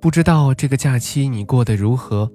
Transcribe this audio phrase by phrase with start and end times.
[0.00, 2.30] 不知道这个假期你过得如何？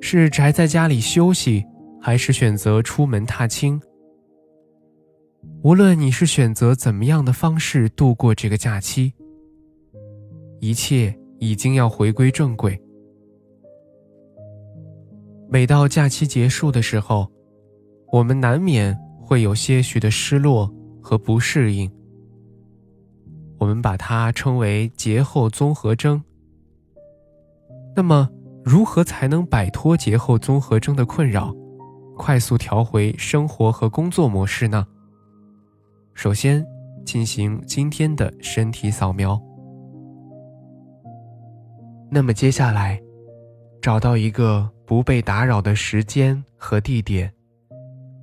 [0.00, 1.64] 是宅在家里休息，
[2.00, 3.80] 还是选择出门踏青？
[5.62, 9.12] 无论你是选择怎么样的方式度过这个假期，
[10.60, 12.80] 一切已经要回归正轨。
[15.48, 17.30] 每到假期结束的时候，
[18.12, 21.90] 我们难免会有些许的失落和不适应。
[23.58, 26.22] 我们把它称为节后综合征。
[27.94, 28.28] 那么，
[28.64, 31.54] 如何才能摆脱节后综合征的困扰，
[32.16, 34.86] 快速调回生活和工作模式呢？
[36.14, 36.66] 首先，
[37.04, 39.40] 进行今天的身体扫描。
[42.10, 43.00] 那么接下来，
[43.80, 47.32] 找到一个不被打扰的时间和地点，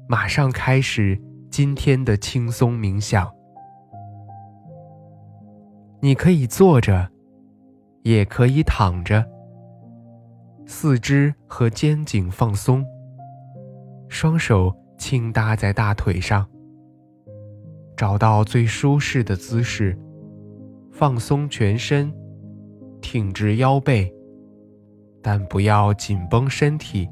[0.08, 3.30] 马上开始今天的轻松冥想。
[6.04, 7.10] 你可以坐着，
[8.02, 9.26] 也可以躺着。
[10.66, 12.86] 四肢和肩颈放松，
[14.10, 16.46] 双手轻搭在大腿上，
[17.96, 19.98] 找到最舒适的姿势，
[20.92, 22.14] 放松全身，
[23.00, 24.14] 挺直腰背，
[25.22, 27.08] 但不要紧绷身体。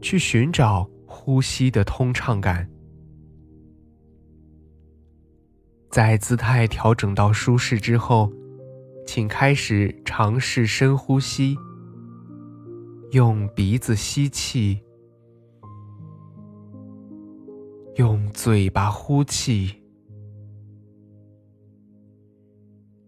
[0.00, 2.68] 去寻找呼吸的通畅感，
[5.96, 8.30] 在姿态调整到舒适之后，
[9.06, 11.56] 请开始尝试深呼吸。
[13.12, 14.78] 用鼻子吸气，
[17.94, 19.74] 用嘴巴呼气。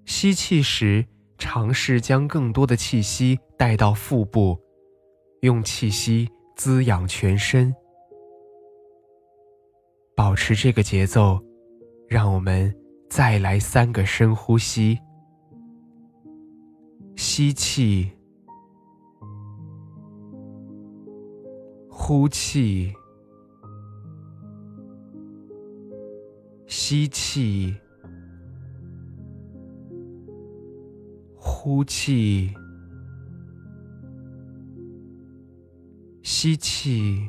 [0.06, 1.04] 吸气时，
[1.36, 4.58] 尝试将更多的气息带到腹部，
[5.42, 7.70] 用气息滋养全身。
[10.16, 11.38] 保持这个节奏，
[12.08, 12.74] 让我们
[13.08, 14.98] 再来三个深呼吸。
[17.14, 18.10] 吸气。
[21.90, 22.94] 呼气，
[26.66, 27.76] 吸气，
[31.36, 32.54] 呼气，
[36.22, 37.28] 吸气，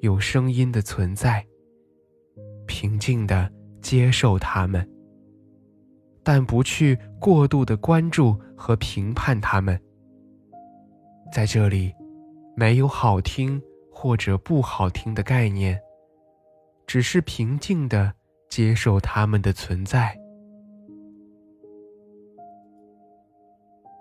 [0.00, 1.46] 有声音的存在，
[2.66, 3.50] 平静地
[3.80, 4.88] 接受它们，
[6.22, 9.80] 但不去过度的关注和评判它们。
[11.32, 11.94] 在这里。
[12.56, 15.80] 没有好听或者不好听的概念，
[16.86, 18.12] 只是平静的
[18.50, 20.14] 接受它们的存在。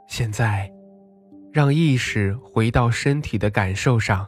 [0.09, 0.69] 现在，
[1.53, 4.27] 让意识回到身体的感受上，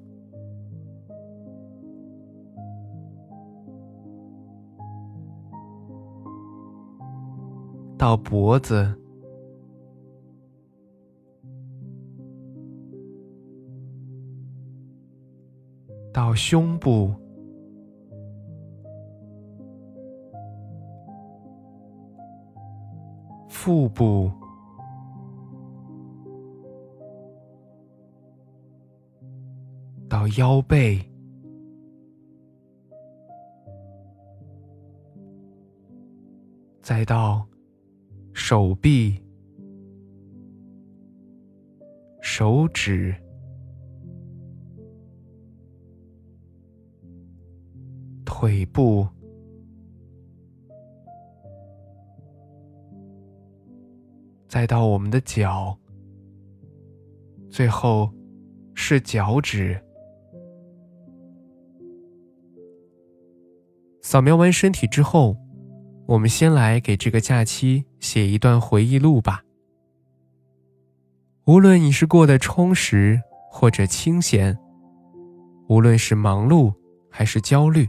[8.01, 8.97] 到脖子。
[16.11, 17.13] 到胸部、
[23.47, 24.31] 腹部、
[30.09, 30.99] 到腰背，
[36.81, 37.45] 再到
[38.43, 39.21] 手臂、
[42.21, 43.15] 手指、
[48.25, 49.07] 腿部，
[54.47, 55.77] 再到我们的脚，
[57.49, 58.11] 最后
[58.73, 59.79] 是脚趾。
[64.01, 65.40] 扫描完身体之后。
[66.11, 69.43] 我们先来给这个假期写一段回忆录吧。
[71.45, 73.17] 无论你是过得充实
[73.49, 74.57] 或者清闲，
[75.69, 76.73] 无论是忙碌
[77.09, 77.87] 还是焦虑，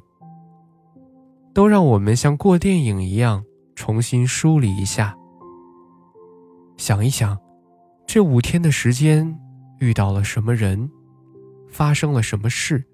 [1.52, 5.16] 都让我们像过电影一样重新梳理一下。
[6.76, 7.36] 想一想，
[8.06, 9.36] 这五天的时间
[9.80, 10.88] 遇到了什么人，
[11.68, 12.84] 发生了什么事，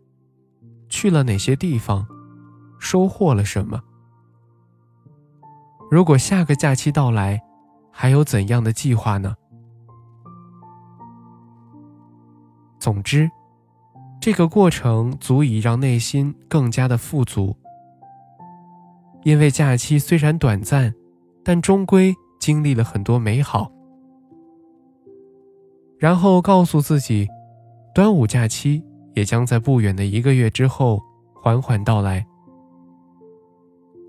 [0.88, 2.06] 去了哪些地方，
[2.78, 3.82] 收获了什么。
[5.90, 7.40] 如果下个假期到来，
[7.90, 9.34] 还有怎样的计划呢？
[12.78, 13.30] 总之，
[14.20, 17.56] 这个过程足以让内心更加的富足。
[19.24, 20.94] 因为假期虽然短暂，
[21.42, 23.72] 但终归经历了很多美好。
[25.98, 27.26] 然后告诉自己，
[27.94, 28.84] 端午假期
[29.14, 31.00] 也将在不远的一个月之后
[31.34, 32.26] 缓缓到来。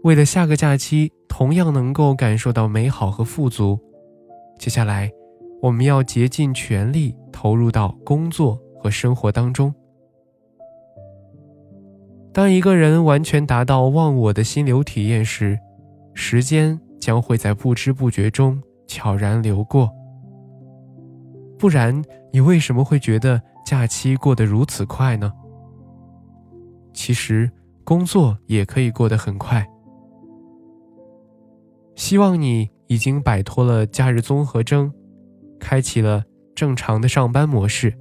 [0.03, 1.09] 为了下个假期。
[1.29, 3.79] 同样能够感受到美好和富足。
[4.57, 5.09] 接下来，
[5.61, 9.73] 我们要竭尽全力投入到工作和生活当中。
[12.33, 15.57] 当一个人完全达到忘我的心流体验时，
[16.13, 19.89] 时间将会在不知不觉中悄然流过。
[21.57, 22.01] 不然，
[22.31, 25.31] 你为什么会觉得假期过得如此快呢？
[26.93, 27.49] 其实，
[27.83, 29.65] 工作也可以过得很快。
[31.99, 34.89] 希望你已经摆脱了假日综合征，
[35.59, 36.23] 开启了
[36.55, 37.93] 正常的上班模式，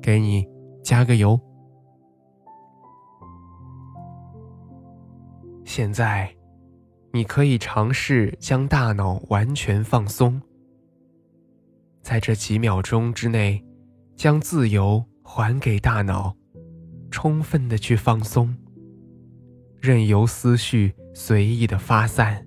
[0.00, 0.48] 给你
[0.82, 1.38] 加个油。
[5.62, 6.34] 现在，
[7.12, 10.40] 你可以尝试将大脑完全放松，
[12.00, 13.62] 在这几秒钟之内，
[14.16, 16.34] 将自由还给大脑，
[17.10, 18.56] 充分的去放松，
[19.82, 22.46] 任由思绪随意的发散。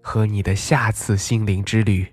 [0.00, 2.06] 和你的下次心灵之旅。